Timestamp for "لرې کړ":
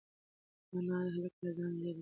1.83-1.89